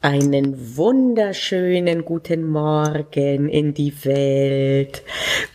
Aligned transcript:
Einen 0.00 0.76
wunderschönen 0.76 2.04
guten 2.04 2.48
Morgen 2.48 3.48
in 3.48 3.74
die 3.74 3.92
Welt. 4.04 5.02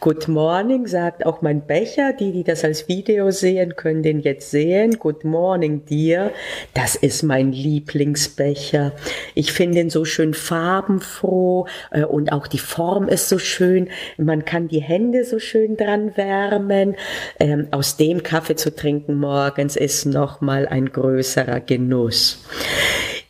Good 0.01 0.27
morning 0.27 0.85
sagt 0.85 1.25
auch 1.25 1.41
mein 1.41 1.65
Becher. 1.65 2.11
Die, 2.11 2.33
die 2.33 2.43
das 2.43 2.65
als 2.65 2.89
Video 2.89 3.31
sehen, 3.31 3.77
können 3.77 4.03
den 4.03 4.19
jetzt 4.19 4.51
sehen. 4.51 4.99
Good 4.99 5.23
morning 5.23 5.85
dir. 5.85 6.33
Das 6.73 6.95
ist 6.95 7.23
mein 7.23 7.53
Lieblingsbecher. 7.53 8.91
Ich 9.33 9.53
finde 9.53 9.79
ihn 9.79 9.89
so 9.89 10.03
schön 10.03 10.33
farbenfroh 10.33 11.65
äh, 11.91 12.03
und 12.03 12.33
auch 12.33 12.47
die 12.47 12.57
Form 12.57 13.07
ist 13.07 13.29
so 13.29 13.39
schön. 13.39 13.87
Man 14.17 14.43
kann 14.43 14.67
die 14.67 14.81
Hände 14.81 15.23
so 15.23 15.39
schön 15.39 15.77
dran 15.77 16.17
wärmen. 16.17 16.97
Ähm, 17.39 17.69
aus 17.71 17.95
dem 17.95 18.23
Kaffee 18.23 18.57
zu 18.57 18.75
trinken 18.75 19.15
morgens 19.15 19.77
ist 19.77 20.05
nochmal 20.05 20.67
ein 20.67 20.91
größerer 20.91 21.61
Genuss. 21.61 22.43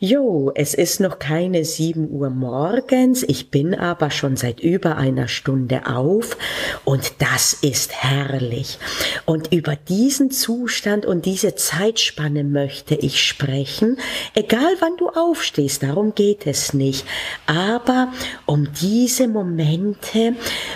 Jo, 0.06 0.52
es 0.54 0.74
ist 0.74 1.00
noch 1.00 1.18
keine 1.18 1.64
sieben 1.64 2.10
Uhr 2.10 2.28
morgens, 2.28 3.22
ich 3.22 3.50
bin 3.50 3.74
aber 3.74 4.10
schon 4.10 4.36
seit 4.36 4.60
über 4.60 4.98
einer 4.98 5.28
Stunde 5.28 5.86
auf. 5.86 6.36
Und 6.84 7.14
das 7.20 7.54
ist 7.54 7.94
herrlich. 8.02 8.78
Und 9.24 9.50
über 9.50 9.76
diesen 9.76 10.30
Zustand 10.30 11.06
und 11.06 11.24
diese 11.24 11.54
Zeitspanne 11.54 12.44
möchte 12.44 12.96
ich 12.96 13.22
sprechen, 13.22 13.96
egal 14.34 14.74
wann 14.80 14.98
du 14.98 15.08
aufstehst, 15.08 15.82
darum 15.82 16.14
geht 16.14 16.46
es 16.46 16.74
nicht, 16.74 17.06
aber 17.46 18.12
um 18.44 18.68
diese 18.78 19.26
Momente, 19.26 20.34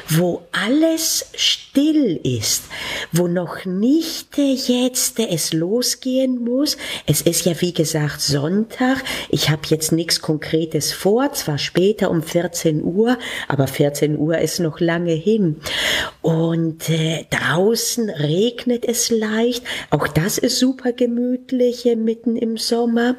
wo 0.09 0.41
alles 0.53 1.27
still 1.35 2.19
ist, 2.25 2.65
wo 3.13 3.29
noch 3.29 3.67
nicht 3.67 4.39
jetzt 4.39 5.19
es 5.19 5.53
losgehen 5.53 6.43
muss. 6.43 6.79
Es 7.05 7.21
ist 7.21 7.45
ja 7.45 7.61
wie 7.61 7.75
gesagt 7.75 8.23
Sonntag, 8.23 9.05
ich 9.29 9.51
habe 9.51 9.63
jetzt 9.67 9.93
nichts 9.93 10.21
Konkretes 10.21 10.93
vor, 10.93 11.33
zwar 11.33 11.59
später 11.59 12.11
um 12.11 12.23
14 12.23 12.83
Uhr, 12.83 13.19
aber 13.49 13.67
14 13.67 14.19
Uhr 14.19 14.39
ist 14.39 14.61
noch 14.61 14.81
lange 14.81 15.13
hin. 15.13 15.61
Und 16.23 16.89
äh, 16.91 17.27
draußen 17.31 18.11
regnet 18.11 18.85
es 18.87 19.11
leicht, 19.11 19.65
auch 19.91 20.09
das 20.09 20.39
ist 20.39 20.59
super 20.59 20.93
gemütlich 20.93 21.87
äh, 21.87 21.97
mitten 21.97 22.37
im 22.37 22.57
Sommer. 22.57 23.17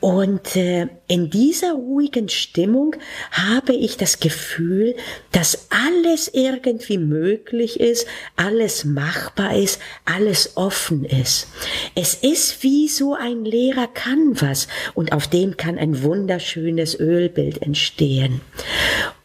Und 0.00 0.56
äh, 0.56 0.88
in 1.14 1.30
dieser 1.30 1.74
ruhigen 1.74 2.28
Stimmung 2.28 2.96
habe 3.30 3.72
ich 3.72 3.96
das 3.96 4.18
Gefühl, 4.18 4.96
dass 5.30 5.68
alles 5.70 6.26
irgendwie 6.26 6.98
möglich 6.98 7.78
ist, 7.78 8.08
alles 8.34 8.84
machbar 8.84 9.56
ist, 9.56 9.80
alles 10.04 10.56
offen 10.56 11.04
ist. 11.04 11.46
Es 11.94 12.14
ist 12.14 12.64
wie 12.64 12.88
so 12.88 13.14
ein 13.14 13.44
leerer 13.44 13.86
Canvas 13.86 14.66
und 14.94 15.12
auf 15.12 15.28
dem 15.28 15.56
kann 15.56 15.78
ein 15.78 16.02
wunderschönes 16.02 16.98
Ölbild 16.98 17.62
entstehen. 17.62 18.40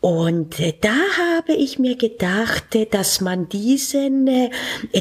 Und 0.02 0.62
äh, 0.62 0.74
da 0.80 0.96
habe 1.18 1.52
ich 1.52 1.78
mir 1.78 1.98
gedacht, 1.98 2.74
äh, 2.74 2.86
dass 2.86 3.20
man 3.20 3.50
diesen, 3.50 4.28
äh, 4.28 4.50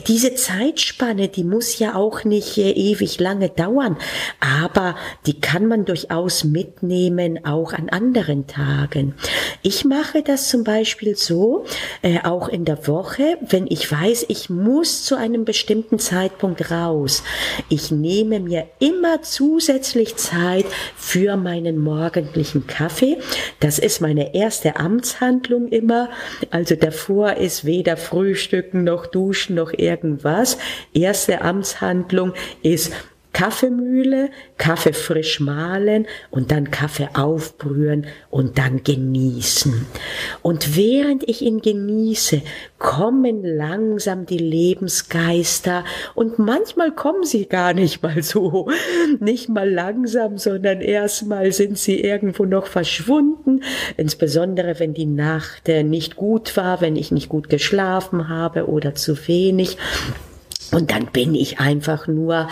diese 0.09 0.35
Zeitspanne, 0.35 1.29
die 1.29 1.45
muss 1.45 1.79
ja 1.79 1.95
auch 1.95 2.25
nicht 2.25 2.59
ewig 2.59 3.21
lange 3.21 3.49
dauern, 3.49 3.97
aber 4.41 4.97
die 5.27 5.41
kann 5.41 5.67
man 5.67 5.85
durchaus 5.85 6.43
mitnehmen, 6.43 7.45
auch 7.45 7.73
an 7.73 7.89
anderen 7.91 8.49
Tagen. 8.49 9.15
Ich 9.63 9.85
mache 9.85 10.23
das 10.23 10.49
zum 10.49 10.65
Beispiel 10.65 11.17
so, 11.17 11.65
auch 12.25 12.49
in 12.49 12.65
der 12.65 12.87
Woche, 12.87 13.39
wenn 13.41 13.67
ich 13.69 13.91
weiß, 13.91 14.27
ich 14.29 14.51
muss 14.51 15.05
zu 15.05 15.17
einem 15.17 15.45
bestimmten 15.45 15.99
Zeitpunkt 15.99 16.71
raus. 16.71 17.23
Ich 17.69 17.91
nehme 17.91 18.41
mir 18.41 18.67
immer 18.79 19.23
zusätzlich 19.23 20.17
Zeit 20.17 20.67
für 20.97 21.37
meinen 21.37 21.79
morgendlichen 21.79 22.67
Kaffee. 22.67 23.19
Das 23.61 23.79
ist 23.79 24.01
meine 24.01 24.35
erste 24.35 24.77
Amtshandlung 24.89 25.69
immer. 25.69 26.09
Also 26.51 26.75
davor 26.75 27.35
ist 27.35 27.67
weder 27.67 27.99
Frühstücken 27.99 28.85
noch 28.85 29.05
Duschen 29.05 29.55
noch 29.55 29.75
irgendwas. 29.75 30.57
Erste 30.95 31.43
Amtshandlung 31.43 32.33
ist 32.63 32.95
Kaffeemühle, 33.39 34.31
Kaffee 34.57 34.93
frisch 34.93 35.39
mahlen 35.39 36.09
und 36.33 36.51
dann 36.51 36.73
Kaffee 36.73 37.09
aufbrühen 37.15 38.09
und 38.31 38.59
dann 38.59 38.83
genießen. 38.83 39.87
Und 40.43 40.77
während 40.77 41.23
ich 41.29 41.43
ihn 41.43 41.61
genieße, 41.61 42.43
kommen 42.81 43.45
langsam 43.45 44.27
die 44.27 44.39
Lebensgeister 44.39 45.85
und 46.17 46.41
manchmal 46.41 46.91
kommen 46.91 47.23
sie 47.23 47.47
gar 47.47 47.75
nicht 47.75 48.03
mal 48.03 48.25
so, 48.25 48.71
nicht 49.21 49.49
mal 49.49 49.71
langsam, 49.71 50.37
sondern 50.37 50.81
erstmal 50.81 51.53
sind 51.53 51.79
sie 51.79 52.01
irgendwo 52.01 52.45
noch 52.45 52.67
verschwunden, 52.67 53.63
insbesondere 53.97 54.81
wenn 54.81 54.95
die 54.95 55.07
Nacht 55.07 55.69
äh, 55.69 55.85
nicht 55.85 56.17
gut 56.17 56.57
war, 56.57 56.81
wenn 56.81 56.97
ich 56.97 57.13
nicht 57.13 57.29
gut 57.29 57.49
geschlafen 57.49 58.29
habe 58.29 58.67
oder 58.67 58.97
zu 58.97 59.29
wenig. 59.29 59.79
Und 60.73 60.91
dann 60.91 61.07
bin 61.07 61.37
ich 61.37 61.61
einfach 61.61 62.09
nur 62.09 62.49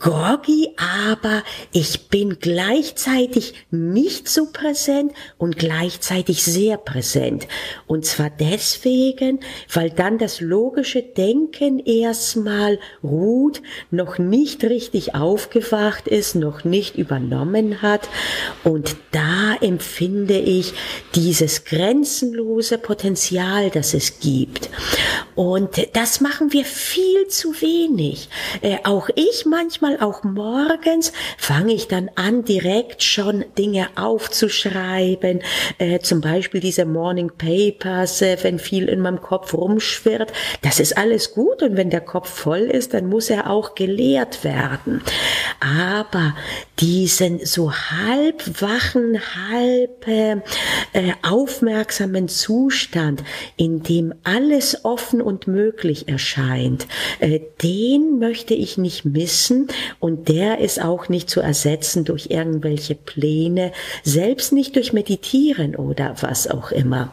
Gorgi, 0.00 0.70
aber 0.76 1.42
ich 1.72 2.08
bin 2.08 2.38
gleichzeitig 2.40 3.54
nicht 3.70 4.28
so 4.28 4.46
präsent 4.52 5.12
und 5.38 5.56
gleichzeitig 5.56 6.42
sehr 6.42 6.76
präsent. 6.76 7.46
Und 7.86 8.04
zwar 8.04 8.30
deswegen, 8.30 9.40
weil 9.72 9.90
dann 9.90 10.18
das 10.18 10.40
logische 10.40 11.02
Denken 11.02 11.78
erstmal 11.78 12.80
ruht, 13.04 13.62
noch 13.90 14.18
nicht 14.18 14.64
richtig 14.64 15.14
aufgewacht 15.14 16.08
ist, 16.08 16.34
noch 16.34 16.64
nicht 16.64 16.96
übernommen 16.96 17.80
hat. 17.80 18.08
Und 18.64 18.96
da 19.12 19.54
empfinde 19.60 20.38
ich 20.38 20.74
dieses 21.14 21.64
grenzenlose 21.64 22.78
Potenzial, 22.78 23.70
das 23.70 23.94
es 23.94 24.18
gibt. 24.18 24.70
Und 25.38 25.94
das 25.94 26.20
machen 26.20 26.52
wir 26.52 26.64
viel 26.64 27.28
zu 27.28 27.60
wenig. 27.60 28.28
Äh, 28.60 28.78
auch 28.82 29.08
ich 29.14 29.46
manchmal 29.46 30.00
auch 30.00 30.24
morgens 30.24 31.12
fange 31.36 31.74
ich 31.74 31.86
dann 31.86 32.10
an, 32.16 32.44
direkt 32.44 33.04
schon 33.04 33.44
Dinge 33.56 33.86
aufzuschreiben, 33.94 35.42
äh, 35.78 36.00
zum 36.00 36.22
Beispiel 36.22 36.60
diese 36.60 36.84
Morning 36.86 37.30
Papers, 37.38 38.20
äh, 38.20 38.36
wenn 38.42 38.58
viel 38.58 38.88
in 38.88 38.98
meinem 38.98 39.20
Kopf 39.20 39.54
rumschwirrt. 39.54 40.32
Das 40.62 40.80
ist 40.80 40.98
alles 40.98 41.34
gut 41.34 41.62
und 41.62 41.76
wenn 41.76 41.90
der 41.90 42.00
Kopf 42.00 42.28
voll 42.28 42.62
ist, 42.62 42.92
dann 42.92 43.06
muss 43.06 43.30
er 43.30 43.48
auch 43.48 43.76
geleert 43.76 44.42
werden. 44.42 45.02
Aber 45.60 46.34
diesen 46.80 47.46
so 47.46 47.72
halb 47.72 48.60
wachen, 48.60 49.20
halb 49.48 50.08
äh, 50.08 50.32
äh 50.94 51.12
aufmerksamen 51.22 52.26
Zustand, 52.26 53.22
in 53.56 53.84
dem 53.84 54.14
alles 54.24 54.84
offen 54.84 55.27
und 55.28 55.46
möglich 55.46 56.08
erscheint, 56.08 56.88
äh, 57.20 57.40
den 57.62 58.18
möchte 58.18 58.54
ich 58.54 58.78
nicht 58.78 59.04
missen 59.04 59.68
und 60.00 60.28
der 60.28 60.58
ist 60.58 60.82
auch 60.82 61.08
nicht 61.08 61.28
zu 61.28 61.40
ersetzen 61.40 62.04
durch 62.04 62.30
irgendwelche 62.30 62.94
Pläne, 62.94 63.72
selbst 64.02 64.52
nicht 64.52 64.74
durch 64.74 64.92
Meditieren 64.92 65.76
oder 65.76 66.16
was 66.22 66.48
auch 66.48 66.72
immer. 66.72 67.12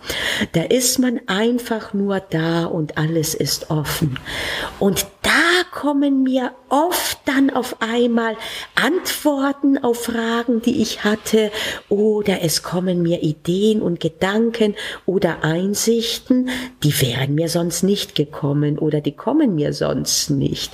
Da 0.54 0.64
ist 0.64 0.98
man 0.98 1.20
einfach 1.28 1.94
nur 1.94 2.22
da 2.22 2.66
und 2.66 2.98
alles 2.98 3.36
ist 3.36 3.70
offen. 3.70 4.18
Und 4.80 5.06
da 5.22 5.32
kommen 5.72 6.24
mir 6.24 6.52
oft 6.70 7.20
dann 7.26 7.50
auf 7.50 7.82
einmal 7.82 8.38
Antworten 8.76 9.78
auf 9.78 10.06
Fragen, 10.06 10.62
die 10.62 10.82
ich 10.82 11.04
hatte, 11.04 11.52
oder 11.90 12.44
es 12.44 12.64
kommen 12.64 13.02
mir 13.02 13.24
Ideen 13.24 13.82
und 13.82 14.00
Gedanken 14.00 14.76
oder 15.06 15.44
Einsichten, 15.44 16.50
die 16.84 17.02
wären 17.02 17.36
mir 17.36 17.50
sonst 17.50 17.84
nicht 17.84 18.05
gekommen 18.14 18.78
oder 18.78 19.02
die 19.02 19.16
kommen 19.16 19.56
mir 19.56 19.74
sonst 19.74 20.30
nicht. 20.30 20.72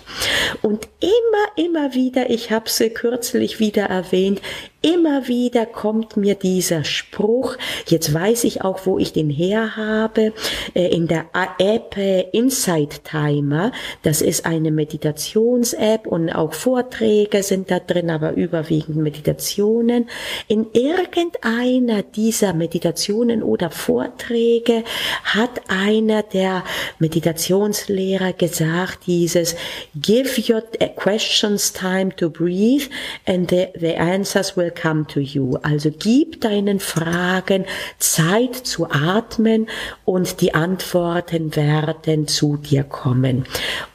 Und 0.61 0.89
immer, 0.99 1.65
immer 1.67 1.93
wieder, 1.93 2.29
ich 2.29 2.51
habe 2.51 2.69
sie 2.69 2.89
kürzlich 2.89 3.59
wieder 3.59 3.83
erwähnt, 3.83 4.41
Immer 4.83 5.27
wieder 5.27 5.67
kommt 5.67 6.17
mir 6.17 6.33
dieser 6.33 6.83
Spruch, 6.83 7.55
jetzt 7.85 8.11
weiß 8.11 8.45
ich 8.45 8.63
auch, 8.63 8.87
wo 8.87 8.97
ich 8.97 9.13
den 9.13 9.29
her 9.29 9.75
habe, 9.75 10.33
äh, 10.73 10.87
in 10.87 11.07
der 11.07 11.25
App 11.59 11.97
äh, 11.97 12.21
Insight 12.31 13.03
Timer. 13.03 13.71
Das 14.01 14.23
ist 14.23 14.43
eine 14.47 14.71
Meditations-App 14.71 16.07
und 16.07 16.31
auch 16.31 16.53
Vorträge 16.53 17.43
sind 17.43 17.69
da 17.69 17.77
drin, 17.77 18.09
aber 18.09 18.33
überwiegend 18.33 18.97
Meditationen. 18.97 20.09
In 20.47 20.65
irgendeiner 20.73 22.01
dieser 22.01 22.53
Meditationen 22.53 23.43
oder 23.43 23.69
Vorträge 23.69 24.83
hat 25.23 25.61
einer 25.67 26.23
der 26.23 26.63
Meditationslehrer 26.97 28.33
gesagt, 28.33 29.05
dieses 29.05 29.55
Give 29.93 30.41
your 30.51 30.63
questions 30.95 31.71
time 31.71 32.15
to 32.15 32.31
breathe 32.31 32.89
and 33.27 33.47
the, 33.51 33.67
the 33.79 33.95
answers 33.95 34.57
will 34.57 34.70
come 34.71 35.05
to 35.07 35.19
you. 35.19 35.57
Also 35.61 35.91
gib 35.91 36.41
deinen 36.41 36.79
Fragen 36.79 37.65
Zeit 37.99 38.55
zu 38.55 38.89
atmen 38.89 39.67
und 40.05 40.41
die 40.41 40.53
Antworten 40.53 41.55
werden 41.55 42.27
zu 42.27 42.57
dir 42.57 42.83
kommen. 42.83 43.45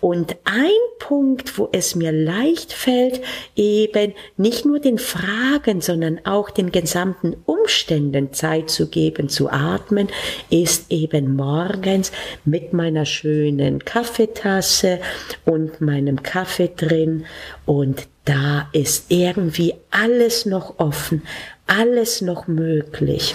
Und 0.00 0.36
ein 0.44 0.70
Punkt, 0.98 1.58
wo 1.58 1.68
es 1.72 1.94
mir 1.94 2.12
leicht 2.12 2.72
fällt, 2.72 3.20
eben 3.54 4.14
nicht 4.36 4.64
nur 4.64 4.80
den 4.80 4.98
Fragen, 4.98 5.80
sondern 5.80 6.20
auch 6.24 6.50
den 6.50 6.72
gesamten 6.72 7.36
Umständen 7.44 8.32
Zeit 8.32 8.70
zu 8.70 8.88
geben, 8.88 9.28
zu 9.28 9.50
atmen, 9.50 10.08
ist 10.50 10.90
eben 10.90 11.36
morgens 11.36 12.12
mit 12.44 12.72
meiner 12.72 13.04
schönen 13.04 13.84
Kaffeetasse 13.84 15.00
und 15.44 15.80
meinem 15.80 16.22
Kaffee 16.22 16.70
drin 16.74 17.24
und 17.66 18.08
da 18.26 18.68
ist 18.72 19.06
irgendwie 19.08 19.74
alles 19.90 20.44
noch 20.44 20.78
offen, 20.78 21.22
alles 21.66 22.20
noch 22.20 22.46
möglich. 22.46 23.34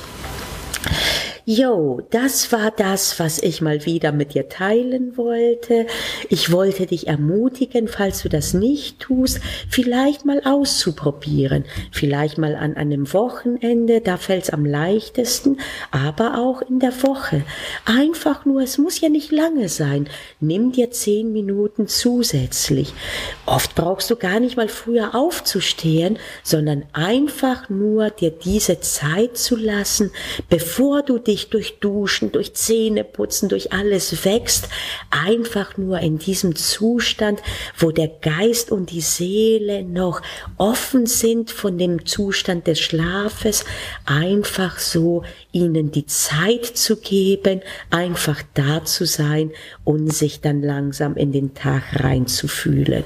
Jo, 1.53 1.99
das 2.11 2.53
war 2.53 2.71
das, 2.71 3.19
was 3.19 3.43
ich 3.43 3.59
mal 3.59 3.85
wieder 3.85 4.13
mit 4.13 4.35
dir 4.35 4.47
teilen 4.47 5.17
wollte. 5.17 5.85
Ich 6.29 6.53
wollte 6.53 6.85
dich 6.85 7.07
ermutigen, 7.07 7.89
falls 7.89 8.21
du 8.21 8.29
das 8.29 8.53
nicht 8.53 9.01
tust, 9.01 9.41
vielleicht 9.69 10.23
mal 10.23 10.41
auszuprobieren. 10.45 11.65
Vielleicht 11.91 12.37
mal 12.37 12.55
an 12.55 12.77
einem 12.77 13.11
Wochenende, 13.11 13.99
da 13.99 14.15
fällt's 14.15 14.49
am 14.49 14.65
leichtesten, 14.65 15.57
aber 15.91 16.39
auch 16.39 16.61
in 16.61 16.79
der 16.79 17.03
Woche. 17.03 17.43
Einfach 17.83 18.45
nur, 18.45 18.61
es 18.61 18.77
muss 18.77 19.01
ja 19.01 19.09
nicht 19.09 19.33
lange 19.33 19.67
sein. 19.67 20.07
Nimm 20.39 20.71
dir 20.71 20.91
zehn 20.91 21.33
Minuten 21.33 21.85
zusätzlich. 21.89 22.93
Oft 23.45 23.75
brauchst 23.75 24.09
du 24.09 24.15
gar 24.15 24.39
nicht 24.39 24.55
mal 24.55 24.69
früher 24.69 25.15
aufzustehen, 25.15 26.17
sondern 26.43 26.85
einfach 26.93 27.69
nur 27.69 28.09
dir 28.09 28.31
diese 28.31 28.79
Zeit 28.79 29.35
zu 29.35 29.57
lassen, 29.57 30.11
bevor 30.47 31.01
du 31.01 31.17
dich 31.17 31.40
durch 31.49 31.79
Duschen, 31.79 32.31
durch 32.31 32.53
Zähneputzen, 32.53 33.49
durch 33.49 33.73
alles 33.73 34.25
wächst, 34.25 34.69
einfach 35.09 35.77
nur 35.77 35.99
in 35.99 36.17
diesem 36.17 36.55
Zustand, 36.55 37.41
wo 37.77 37.91
der 37.91 38.07
Geist 38.07 38.71
und 38.71 38.91
die 38.91 39.01
Seele 39.01 39.83
noch 39.83 40.21
offen 40.57 41.05
sind 41.05 41.51
von 41.51 41.77
dem 41.77 42.05
Zustand 42.05 42.67
des 42.67 42.79
Schlafes, 42.79 43.65
einfach 44.05 44.79
so 44.79 45.23
ihnen 45.51 45.91
die 45.91 46.05
Zeit 46.05 46.65
zu 46.65 46.97
geben, 46.97 47.61
einfach 47.89 48.41
da 48.53 48.83
zu 48.85 49.05
sein 49.05 49.51
und 49.83 50.13
sich 50.13 50.41
dann 50.41 50.61
langsam 50.61 51.15
in 51.15 51.31
den 51.31 51.53
Tag 51.53 51.83
reinzufühlen. 51.95 53.03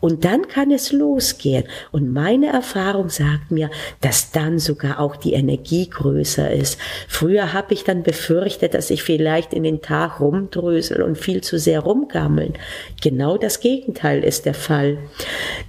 Und 0.00 0.24
dann 0.24 0.48
kann 0.48 0.70
es 0.70 0.92
losgehen. 0.92 1.64
Und 1.92 2.12
meine 2.12 2.48
Erfahrung 2.48 3.08
sagt 3.08 3.50
mir, 3.50 3.70
dass 4.00 4.30
dann 4.32 4.58
sogar 4.58 5.00
auch 5.00 5.16
die 5.16 5.32
Energie 5.32 5.88
größer 5.88 6.50
ist. 6.50 6.78
Früher 7.08 7.52
habe 7.66 7.74
ich 7.74 7.82
dann 7.82 8.04
befürchtet, 8.04 8.74
dass 8.74 8.90
ich 8.90 9.02
vielleicht 9.02 9.52
in 9.52 9.64
den 9.64 9.82
Tag 9.82 10.20
rumdrösel 10.20 11.02
und 11.02 11.18
viel 11.18 11.40
zu 11.40 11.58
sehr 11.58 11.80
rumgammeln. 11.80 12.52
Genau 13.02 13.38
das 13.38 13.58
Gegenteil 13.58 14.22
ist 14.22 14.46
der 14.46 14.54
Fall. 14.54 14.98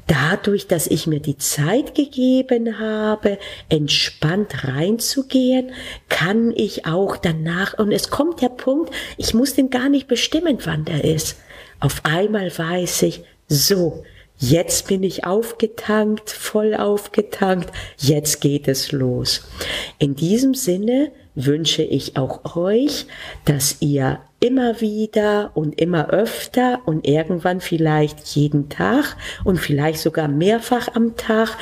Dadurch, 0.05 0.67
dass 0.67 0.85
ich 0.85 1.07
mir 1.07 1.19
die 1.19 1.39
Zeit 1.39 1.95
gegeben 1.95 2.77
habe, 2.77 3.39
entspannt 3.69 4.63
reinzugehen, 4.63 5.71
kann 6.07 6.53
ich 6.55 6.85
auch 6.85 7.17
danach, 7.17 7.79
und 7.79 7.91
es 7.91 8.11
kommt 8.11 8.43
der 8.43 8.49
Punkt, 8.49 8.93
ich 9.17 9.33
muss 9.33 9.55
den 9.55 9.71
gar 9.71 9.89
nicht 9.89 10.07
bestimmen, 10.07 10.59
wann 10.65 10.85
der 10.85 11.03
ist. 11.03 11.39
Auf 11.79 12.01
einmal 12.03 12.55
weiß 12.55 13.01
ich, 13.01 13.23
so, 13.47 14.03
Jetzt 14.39 14.87
bin 14.87 15.01
ich 15.01 15.25
aufgetankt, 15.25 16.29
voll 16.29 16.75
aufgetankt, 16.75 17.71
jetzt 17.97 18.39
geht 18.39 18.67
es 18.67 18.91
los. 18.91 19.49
In 19.97 20.13
diesem 20.13 20.53
Sinne 20.53 21.11
wünsche 21.37 21.83
ich 21.83 22.17
auch 22.17 22.55
euch, 22.55 23.05
dass 23.45 23.77
ihr 23.79 24.19
immer 24.39 24.81
wieder 24.81 25.51
und 25.53 25.79
immer 25.79 26.09
öfter 26.09 26.81
und 26.85 27.07
irgendwann 27.07 27.61
vielleicht 27.61 28.25
jeden 28.35 28.69
Tag 28.69 29.15
und 29.43 29.59
vielleicht 29.59 29.99
sogar 29.99 30.27
mehrfach 30.27 30.95
am 30.95 31.15
Tag 31.15 31.55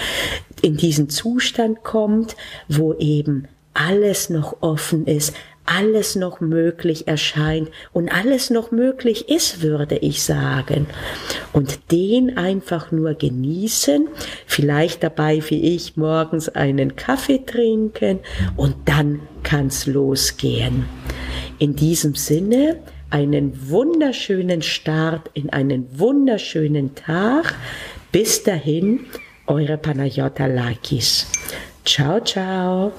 in 0.61 0.77
diesen 0.77 1.09
Zustand 1.09 1.83
kommt, 1.83 2.35
wo 2.69 2.93
eben 2.93 3.47
alles 3.73 4.29
noch 4.29 4.61
offen 4.61 5.05
ist, 5.05 5.35
alles 5.65 6.15
noch 6.15 6.39
möglich 6.39 7.07
erscheint 7.07 7.69
und 7.93 8.09
alles 8.09 8.49
noch 8.49 8.71
möglich 8.71 9.29
ist, 9.29 9.61
würde 9.61 9.97
ich 9.97 10.23
sagen. 10.23 10.87
Und 11.53 11.91
den 11.91 12.37
einfach 12.37 12.91
nur 12.91 13.13
genießen, 13.13 14.07
vielleicht 14.45 15.03
dabei 15.03 15.41
wie 15.49 15.75
ich 15.75 15.97
morgens 15.97 16.49
einen 16.49 16.95
Kaffee 16.95 17.43
trinken 17.45 18.19
und 18.55 18.75
dann 18.85 19.21
kann's 19.43 19.85
losgehen. 19.85 20.85
In 21.57 21.75
diesem 21.75 22.15
Sinne 22.15 22.79
einen 23.09 23.69
wunderschönen 23.69 24.61
Start 24.61 25.29
in 25.33 25.49
einen 25.49 25.99
wunderschönen 25.99 26.95
Tag. 26.95 27.55
Bis 28.11 28.43
dahin, 28.43 29.05
eure 29.47 29.77
Panayota 29.77 30.47
Lakis. 30.47 31.27
Ciao, 31.85 32.19
ciao. 32.19 32.91